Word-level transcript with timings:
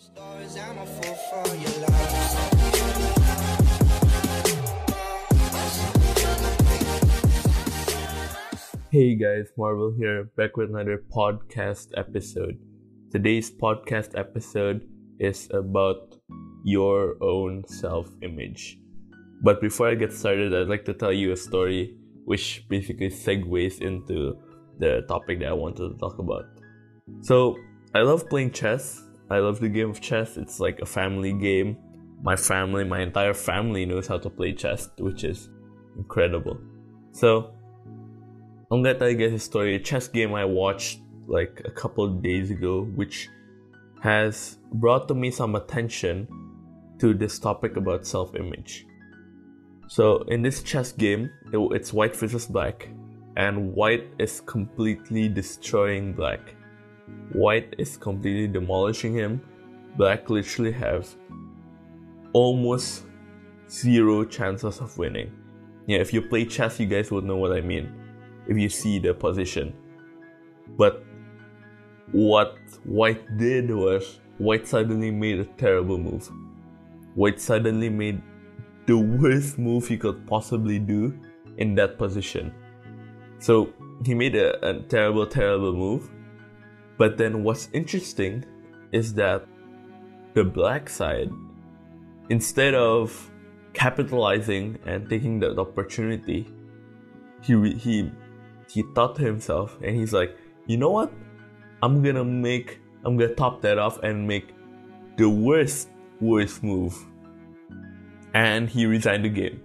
Hey 0.00 0.08
guys, 9.14 9.52
Marvel 9.58 9.92
here, 9.98 10.24
back 10.38 10.56
with 10.56 10.70
another 10.70 11.04
podcast 11.14 11.88
episode. 11.98 12.58
Today's 13.12 13.50
podcast 13.50 14.18
episode 14.18 14.88
is 15.18 15.50
about 15.52 16.16
your 16.64 17.22
own 17.22 17.68
self 17.68 18.08
image. 18.22 18.78
But 19.42 19.60
before 19.60 19.90
I 19.90 19.96
get 19.96 20.14
started, 20.14 20.54
I'd 20.54 20.68
like 20.68 20.86
to 20.86 20.94
tell 20.94 21.12
you 21.12 21.32
a 21.32 21.36
story 21.36 21.94
which 22.24 22.64
basically 22.70 23.10
segues 23.10 23.82
into 23.82 24.38
the 24.78 25.02
topic 25.08 25.40
that 25.40 25.48
I 25.48 25.52
wanted 25.52 25.90
to 25.90 25.98
talk 25.98 26.18
about. 26.18 26.46
So, 27.20 27.58
I 27.94 28.00
love 28.00 28.26
playing 28.30 28.52
chess. 28.52 29.02
I 29.30 29.38
love 29.38 29.60
the 29.60 29.68
game 29.68 29.90
of 29.90 30.00
chess. 30.00 30.36
It's 30.36 30.58
like 30.58 30.80
a 30.80 30.86
family 30.86 31.32
game. 31.32 31.76
My 32.22 32.36
family, 32.36 32.84
my 32.84 33.00
entire 33.00 33.32
family 33.32 33.86
knows 33.86 34.06
how 34.06 34.18
to 34.18 34.28
play 34.28 34.52
chess, 34.52 34.90
which 34.98 35.24
is 35.24 35.48
incredible. 35.96 36.58
So, 37.12 37.52
I'm 38.72 38.82
gonna 38.82 38.98
tell 38.98 39.08
you 39.08 39.16
guys 39.16 39.32
a 39.32 39.38
story. 39.38 39.76
A 39.76 39.78
chess 39.78 40.08
game 40.08 40.34
I 40.34 40.44
watched 40.44 41.00
like 41.26 41.62
a 41.64 41.70
couple 41.70 42.08
days 42.08 42.50
ago, 42.50 42.82
which 42.94 43.28
has 44.02 44.58
brought 44.74 45.06
to 45.08 45.14
me 45.14 45.30
some 45.30 45.54
attention 45.54 46.26
to 46.98 47.14
this 47.14 47.38
topic 47.38 47.76
about 47.76 48.06
self 48.06 48.34
image. 48.34 48.86
So, 49.88 50.22
in 50.28 50.42
this 50.42 50.62
chess 50.62 50.92
game, 50.92 51.30
it, 51.52 51.58
it's 51.72 51.92
white 51.92 52.16
versus 52.16 52.46
black, 52.46 52.88
and 53.36 53.72
white 53.74 54.08
is 54.18 54.40
completely 54.40 55.28
destroying 55.28 56.12
black. 56.12 56.54
White 57.32 57.74
is 57.78 57.96
completely 57.96 58.48
demolishing 58.48 59.14
him. 59.14 59.40
Black 59.96 60.30
literally 60.30 60.72
has 60.72 61.16
almost 62.32 63.04
zero 63.68 64.24
chances 64.24 64.80
of 64.80 64.96
winning. 64.98 65.32
Yeah, 65.86 65.98
if 65.98 66.12
you 66.12 66.22
play 66.22 66.44
chess, 66.44 66.78
you 66.80 66.86
guys 66.86 67.10
would 67.10 67.24
know 67.24 67.36
what 67.36 67.52
I 67.52 67.60
mean 67.60 67.92
if 68.46 68.56
you 68.56 68.68
see 68.68 68.98
the 68.98 69.14
position. 69.14 69.74
But 70.76 71.04
what 72.12 72.56
White 72.84 73.38
did 73.38 73.70
was 73.70 74.20
White 74.38 74.66
suddenly 74.66 75.10
made 75.10 75.38
a 75.38 75.44
terrible 75.44 75.98
move. 75.98 76.30
White 77.14 77.40
suddenly 77.40 77.88
made 77.88 78.22
the 78.86 78.96
worst 78.96 79.58
move 79.58 79.86
he 79.86 79.96
could 79.96 80.26
possibly 80.26 80.78
do 80.78 81.16
in 81.58 81.74
that 81.74 81.98
position. 81.98 82.52
So 83.38 83.72
he 84.04 84.14
made 84.14 84.34
a, 84.34 84.68
a 84.68 84.82
terrible, 84.82 85.26
terrible 85.26 85.72
move. 85.72 86.10
But 87.00 87.16
then 87.16 87.44
what's 87.44 87.70
interesting 87.72 88.44
is 88.92 89.14
that 89.14 89.46
the 90.34 90.44
black 90.44 90.90
side, 90.90 91.30
instead 92.28 92.74
of 92.74 93.30
capitalizing 93.72 94.78
and 94.84 95.08
taking 95.08 95.40
that 95.40 95.58
opportunity, 95.58 96.52
he 97.40 97.72
he 97.72 98.12
he 98.68 98.84
thought 98.94 99.16
to 99.16 99.22
himself 99.22 99.78
and 99.82 99.96
he's 99.96 100.12
like, 100.12 100.36
you 100.66 100.76
know 100.76 100.90
what? 100.90 101.10
I'm 101.82 102.02
gonna 102.02 102.22
make 102.22 102.82
I'm 103.06 103.16
gonna 103.16 103.34
top 103.34 103.62
that 103.62 103.78
off 103.78 103.98
and 104.02 104.28
make 104.28 104.52
the 105.16 105.30
worst 105.30 105.88
worst 106.20 106.62
move. 106.62 106.94
And 108.34 108.68
he 108.68 108.84
resigned 108.84 109.24
the 109.24 109.30
game. 109.30 109.62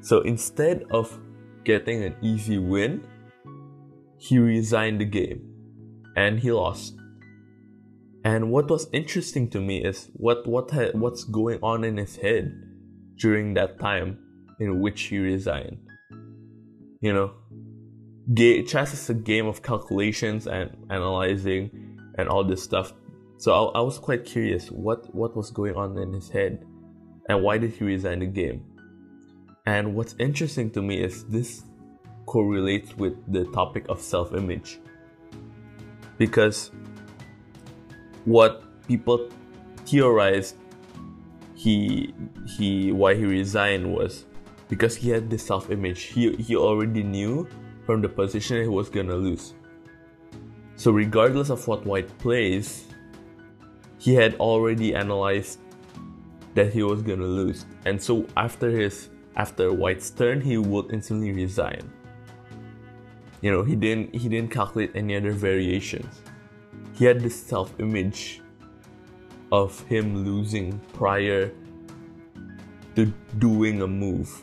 So 0.00 0.22
instead 0.22 0.82
of 0.90 1.16
getting 1.62 2.02
an 2.02 2.16
easy 2.22 2.58
win, 2.58 3.06
he 4.18 4.40
resigned 4.40 5.00
the 5.00 5.04
game 5.04 5.55
and 6.16 6.40
he 6.40 6.50
lost. 6.50 6.96
And 8.24 8.50
what 8.50 8.68
was 8.68 8.88
interesting 8.92 9.48
to 9.50 9.60
me 9.60 9.84
is 9.84 10.10
what 10.14 10.46
what 10.46 10.70
ha- 10.72 10.90
what's 10.94 11.22
going 11.22 11.60
on 11.62 11.84
in 11.84 11.96
his 11.96 12.16
head 12.16 12.52
during 13.16 13.54
that 13.54 13.78
time 13.78 14.18
in 14.58 14.80
which 14.80 15.02
he 15.02 15.18
resigned. 15.18 15.78
You 17.00 17.12
know, 17.12 17.34
Ga- 18.34 18.64
chess 18.64 18.92
is 18.92 19.08
a 19.10 19.14
game 19.14 19.46
of 19.46 19.62
calculations 19.62 20.48
and 20.48 20.76
analyzing 20.90 21.70
and 22.18 22.28
all 22.28 22.42
this 22.42 22.62
stuff. 22.62 22.92
So 23.38 23.52
I, 23.52 23.78
I 23.78 23.80
was 23.82 23.98
quite 23.98 24.24
curious 24.24 24.70
what 24.72 25.14
what 25.14 25.36
was 25.36 25.50
going 25.50 25.76
on 25.76 25.96
in 25.98 26.12
his 26.12 26.28
head, 26.28 26.64
and 27.28 27.42
why 27.42 27.58
did 27.58 27.72
he 27.72 27.84
resign 27.84 28.20
the 28.20 28.26
game? 28.26 28.64
And 29.66 29.94
what's 29.94 30.16
interesting 30.18 30.70
to 30.72 30.82
me 30.82 31.00
is 31.02 31.24
this 31.26 31.62
correlates 32.24 32.96
with 32.96 33.14
the 33.32 33.44
topic 33.52 33.86
of 33.88 34.00
self-image, 34.00 34.80
because 36.18 36.70
what 38.24 38.62
people 38.86 39.30
theorized 39.84 40.56
he 41.54 42.14
he 42.46 42.92
why 42.92 43.14
he 43.14 43.24
resigned 43.24 43.92
was 43.92 44.26
because 44.68 44.96
he 44.96 45.10
had 45.10 45.30
this 45.30 45.44
self-image. 45.46 46.02
He 46.02 46.34
he 46.36 46.56
already 46.56 47.02
knew 47.02 47.48
from 47.84 48.02
the 48.02 48.08
position 48.08 48.62
he 48.62 48.68
was 48.68 48.88
gonna 48.90 49.14
lose. 49.14 49.54
So, 50.76 50.90
regardless 50.90 51.48
of 51.48 51.66
what 51.66 51.86
White 51.86 52.10
plays, 52.18 52.84
he 53.98 54.14
had 54.14 54.34
already 54.34 54.94
analyzed 54.94 55.60
that 56.54 56.72
he 56.72 56.82
was 56.82 57.02
gonna 57.02 57.24
lose, 57.24 57.64
and 57.86 58.00
so 58.00 58.26
after 58.36 58.70
his 58.70 59.08
after 59.36 59.72
White's 59.72 60.10
turn, 60.10 60.40
he 60.40 60.58
would 60.58 60.92
instantly 60.92 61.32
resign. 61.32 61.90
You 63.40 63.50
know, 63.52 63.62
he 63.62 63.76
didn't 63.76 64.14
he 64.14 64.28
didn't 64.28 64.50
calculate 64.50 64.92
any 64.94 65.16
other 65.16 65.32
variations. 65.32 66.22
He 66.94 67.04
had 67.04 67.20
this 67.20 67.38
self-image 67.40 68.40
of 69.52 69.80
him 69.86 70.24
losing 70.24 70.78
prior 70.94 71.52
to 72.96 73.12
doing 73.38 73.82
a 73.82 73.86
move, 73.86 74.42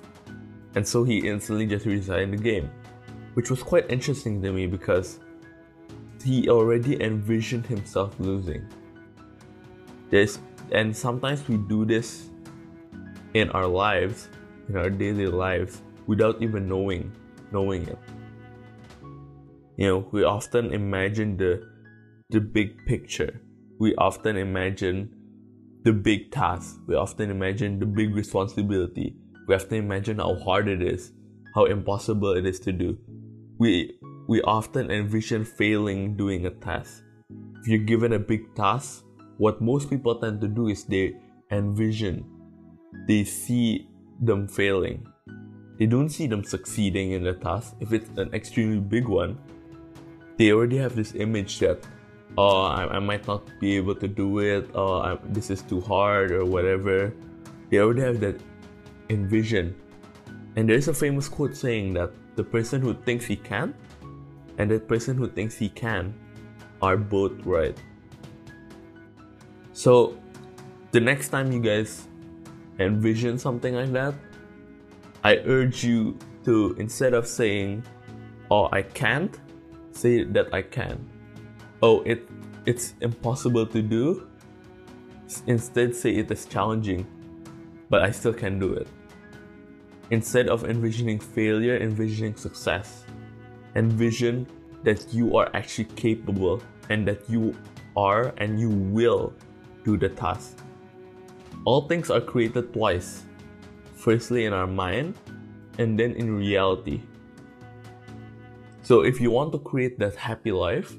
and 0.76 0.88
so 0.88 1.04
he 1.04 1.28
instantly 1.28 1.66
just 1.66 1.86
resigned 1.86 2.34
the 2.34 2.38
game 2.38 2.70
which 3.34 3.50
was 3.50 3.64
quite 3.64 3.90
interesting 3.90 4.42
to 4.42 4.52
me 4.52 4.68
because 4.68 5.20
he 6.24 6.50
already 6.50 7.02
envisioned 7.02 7.66
himself 7.66 8.16
losing. 8.20 8.66
There's, 10.10 10.40
and 10.72 10.96
sometimes 10.96 11.48
we 11.48 11.58
do 11.58 11.86
this 11.86 12.30
in 13.34 13.50
our 13.52 13.68
lives, 13.68 14.30
in 14.70 14.78
our 14.78 14.90
daily 14.90 15.28
lives, 15.28 15.82
without 16.06 16.42
even 16.42 16.68
knowing 16.68 17.12
knowing 17.52 17.88
it. 17.88 18.00
You 19.78 19.88
know, 19.88 20.10
we 20.12 20.24
often 20.24 20.74
imagine 20.74 21.38
the 21.38 21.64
the 22.30 22.40
big 22.40 22.86
picture. 22.86 23.42
We 23.80 23.96
often 23.96 24.38
imagine 24.38 25.14
the 25.84 25.94
big 25.94 26.32
task. 26.32 26.80
We 26.88 26.96
often 26.96 27.30
imagine 27.30 27.80
the 27.80 27.86
big 27.86 28.16
responsibility. 28.16 29.16
We 29.48 29.56
often 29.56 29.78
imagine 29.78 30.20
how 30.20 30.36
hard 30.36 30.68
it 30.68 30.82
is, 30.82 31.12
how 31.56 31.66
impossible 31.66 32.32
it 32.38 32.46
is 32.46 32.60
to 32.62 32.72
do 32.72 32.98
we 33.64 33.98
we 34.28 34.42
often 34.44 34.90
envision 34.90 35.46
failing 35.46 36.16
doing 36.16 36.46
a 36.46 36.50
task. 36.50 37.04
If 37.62 37.68
you're 37.68 37.86
given 37.86 38.14
a 38.14 38.20
big 38.20 38.56
task, 38.56 39.04
what 39.38 39.62
most 39.62 39.90
people 39.90 40.16
tend 40.16 40.42
to 40.42 40.48
do 40.48 40.68
is 40.68 40.84
they 40.86 41.16
envision, 41.52 42.26
they 43.08 43.24
see 43.24 43.88
them 44.20 44.48
failing. 44.48 45.08
They 45.78 45.86
don't 45.86 46.10
see 46.10 46.28
them 46.28 46.44
succeeding 46.44 47.12
in 47.12 47.24
the 47.24 47.34
task. 47.34 47.76
If 47.80 47.94
it's 47.94 48.10
an 48.18 48.34
extremely 48.34 48.80
big 48.80 49.08
one, 49.08 49.38
they 50.38 50.52
already 50.52 50.78
have 50.78 50.96
this 50.96 51.16
image 51.16 51.60
that, 51.60 51.86
oh, 52.38 52.64
I, 52.64 52.96
I 52.96 53.00
might 53.00 53.28
not 53.28 53.48
be 53.60 53.76
able 53.76 53.96
to 53.96 54.08
do 54.08 54.40
it, 54.40 54.70
oh, 54.76 55.20
this 55.26 55.50
is 55.50 55.62
too 55.62 55.82
hard, 55.82 56.32
or 56.32 56.46
whatever. 56.46 57.14
They 57.70 57.80
already 57.80 58.02
have 58.02 58.20
that 58.22 58.40
envision. 59.10 59.76
And 60.56 60.70
there's 60.70 60.88
a 60.88 60.94
famous 60.94 61.28
quote 61.28 61.56
saying 61.56 61.94
that 61.94 62.12
the 62.36 62.44
person 62.44 62.82
who 62.82 62.94
thinks 62.94 63.26
he 63.26 63.36
can 63.36 63.74
and 64.58 64.70
the 64.70 64.80
person 64.80 65.18
who 65.18 65.28
thinks 65.28 65.56
he 65.56 65.70
can 65.70 66.14
are 66.82 66.98
both 66.98 67.34
right. 67.46 67.78
So, 69.74 70.18
the 70.92 71.00
next 71.00 71.30
time 71.30 71.52
you 71.52 71.60
guys 71.60 72.08
envision 72.80 73.38
something 73.40 73.74
like 73.74 73.92
that, 73.94 74.14
I 75.24 75.38
urge 75.46 75.84
you 75.84 76.18
to 76.46 76.76
instead 76.78 77.14
of 77.14 77.26
saying, 77.26 77.84
"Oh, 78.52 78.70
I 78.72 78.84
can't," 78.84 79.40
say 79.96 80.24
that 80.24 80.54
I 80.54 80.62
can. 80.62 81.10
Oh, 81.82 82.02
it 82.04 82.28
it's 82.66 82.96
impossible 83.02 83.66
to 83.68 83.82
do. 83.82 84.28
Instead, 85.48 85.96
say 85.96 86.12
it 86.12 86.32
is 86.32 86.46
challenging, 86.46 87.06
but 87.90 88.02
I 88.02 88.12
still 88.12 88.34
can 88.34 88.60
do 88.60 88.74
it. 88.74 88.88
Instead 90.12 90.48
of 90.48 90.66
envisioning 90.66 91.20
failure, 91.20 91.78
envisioning 91.78 92.36
success. 92.36 93.06
Envision 93.76 94.46
that 94.84 95.14
you 95.14 95.38
are 95.38 95.50
actually 95.54 95.86
capable 95.96 96.62
and 96.90 97.08
that 97.08 97.28
you 97.30 97.56
are 97.96 98.34
and 98.38 98.60
you 98.60 98.70
will 98.70 99.34
do 99.84 99.98
the 99.98 100.10
task. 100.10 100.58
All 101.66 101.88
things 101.88 102.10
are 102.12 102.22
created 102.22 102.74
twice 102.74 103.24
firstly 103.96 104.46
in 104.46 104.54
our 104.54 104.68
mind 104.68 105.16
and 105.80 105.98
then 105.98 106.12
in 106.14 106.36
reality. 106.36 107.02
So, 108.84 109.00
if 109.02 109.22
you 109.22 109.32
want 109.32 109.54
to 109.54 109.60
create 109.60 109.98
that 110.00 110.16
happy 110.16 110.52
life, 110.52 110.94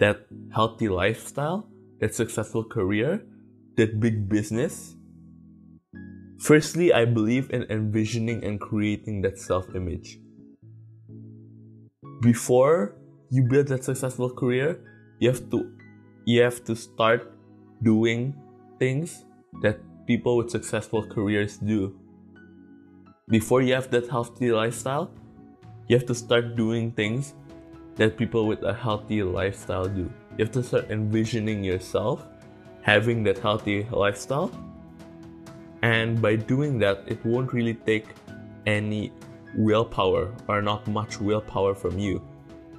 that 0.00 0.26
healthy 0.52 0.88
lifestyle, 0.88 1.66
that 2.00 2.14
successful 2.14 2.62
career, 2.62 3.24
that 3.76 4.00
big 4.00 4.28
business, 4.28 4.94
firstly, 6.38 6.92
I 6.92 7.06
believe 7.06 7.50
in 7.50 7.64
envisioning 7.70 8.44
and 8.44 8.60
creating 8.60 9.22
that 9.22 9.38
self 9.38 9.74
image. 9.74 10.20
Before 12.20 12.96
you 13.30 13.44
build 13.44 13.68
that 13.68 13.82
successful 13.84 14.28
career, 14.28 14.78
you 15.20 15.30
have 15.30 15.48
to 15.50 15.72
you 16.26 16.42
have 16.42 16.64
to 16.64 16.76
start 16.76 17.32
doing 17.82 18.34
things 18.78 19.24
that 19.62 19.80
people 20.06 20.36
with 20.36 20.50
successful 20.50 21.06
careers 21.06 21.56
do. 21.56 21.98
Before 23.28 23.62
you 23.62 23.72
have 23.72 23.90
that 23.90 24.08
healthy 24.08 24.52
lifestyle, 24.52 25.10
you 25.88 25.96
have 25.96 26.06
to 26.06 26.14
start 26.14 26.56
doing 26.56 26.90
things 26.92 27.34
that 27.96 28.16
people 28.16 28.46
with 28.46 28.62
a 28.62 28.72
healthy 28.72 29.22
lifestyle 29.22 29.86
do. 29.86 30.10
You 30.36 30.44
have 30.44 30.52
to 30.52 30.62
start 30.62 30.90
envisioning 30.90 31.62
yourself 31.62 32.26
having 32.82 33.22
that 33.24 33.38
healthy 33.38 33.86
lifestyle. 33.90 34.50
And 35.82 36.20
by 36.20 36.36
doing 36.36 36.78
that, 36.80 37.04
it 37.06 37.24
won't 37.24 37.52
really 37.52 37.74
take 37.74 38.06
any 38.66 39.12
willpower 39.56 40.32
or 40.48 40.62
not 40.62 40.86
much 40.88 41.20
willpower 41.20 41.74
from 41.74 41.98
you 41.98 42.22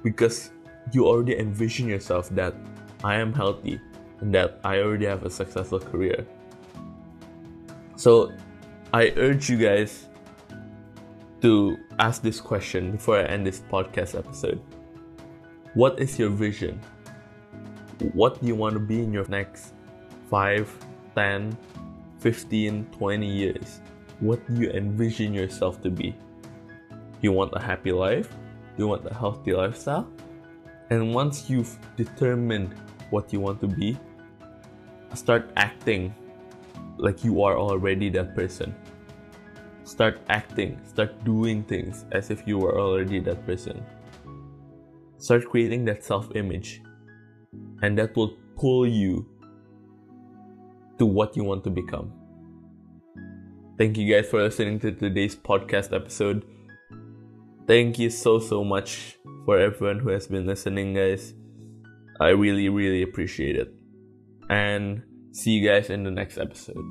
because 0.02 0.50
you 0.92 1.06
already 1.06 1.38
envision 1.38 1.88
yourself 1.88 2.28
that 2.30 2.54
I 3.02 3.16
am 3.16 3.32
healthy 3.32 3.80
and 4.20 4.34
that 4.34 4.60
I 4.64 4.78
already 4.78 5.06
have 5.06 5.24
a 5.24 5.30
successful 5.30 5.80
career. 5.80 6.26
So 7.96 8.32
I 8.92 9.12
urge 9.16 9.50
you 9.50 9.56
guys 9.56 10.05
to 11.46 11.78
ask 12.00 12.22
this 12.22 12.40
question 12.40 12.90
before 12.90 13.20
I 13.20 13.22
end 13.22 13.46
this 13.46 13.60
podcast 13.60 14.18
episode. 14.18 14.60
What 15.74 16.00
is 16.00 16.18
your 16.18 16.28
vision? 16.28 16.80
What 18.14 18.40
do 18.40 18.48
you 18.48 18.56
want 18.56 18.74
to 18.74 18.80
be 18.80 18.98
in 18.98 19.12
your 19.12 19.28
next 19.28 19.72
5, 20.28 20.66
10, 21.14 21.56
15, 22.18 22.86
20 22.90 23.26
years? 23.30 23.80
What 24.18 24.44
do 24.48 24.60
you 24.60 24.70
envision 24.70 25.32
yourself 25.32 25.80
to 25.82 25.88
be? 25.88 26.16
You 27.20 27.30
want 27.30 27.52
a 27.54 27.60
happy 27.60 27.92
life? 27.92 28.28
You 28.76 28.88
want 28.88 29.06
a 29.06 29.14
healthy 29.14 29.52
lifestyle? 29.52 30.10
And 30.90 31.14
once 31.14 31.48
you've 31.48 31.78
determined 31.94 32.74
what 33.10 33.32
you 33.32 33.38
want 33.38 33.60
to 33.60 33.68
be, 33.68 33.96
start 35.14 35.48
acting 35.56 36.12
like 36.98 37.22
you 37.22 37.44
are 37.44 37.56
already 37.56 38.10
that 38.10 38.34
person. 38.34 38.74
Start 39.86 40.20
acting, 40.28 40.80
start 40.84 41.24
doing 41.24 41.62
things 41.62 42.06
as 42.10 42.30
if 42.30 42.42
you 42.44 42.58
were 42.58 42.76
already 42.76 43.20
that 43.20 43.46
person. 43.46 43.86
Start 45.18 45.48
creating 45.48 45.84
that 45.84 46.02
self 46.02 46.34
image, 46.34 46.82
and 47.82 47.96
that 47.96 48.16
will 48.16 48.36
pull 48.56 48.84
you 48.84 49.24
to 50.98 51.06
what 51.06 51.36
you 51.36 51.44
want 51.44 51.62
to 51.62 51.70
become. 51.70 52.12
Thank 53.78 53.96
you 53.96 54.12
guys 54.12 54.28
for 54.28 54.42
listening 54.42 54.80
to 54.80 54.90
today's 54.90 55.36
podcast 55.36 55.94
episode. 55.94 56.44
Thank 57.68 58.00
you 58.00 58.10
so, 58.10 58.40
so 58.40 58.64
much 58.64 59.16
for 59.44 59.56
everyone 59.56 60.00
who 60.00 60.08
has 60.08 60.26
been 60.26 60.46
listening, 60.46 60.94
guys. 60.94 61.32
I 62.18 62.30
really, 62.30 62.68
really 62.70 63.02
appreciate 63.02 63.54
it. 63.54 63.72
And 64.50 65.04
see 65.30 65.52
you 65.52 65.68
guys 65.68 65.90
in 65.90 66.02
the 66.02 66.10
next 66.10 66.38
episode. 66.38 66.84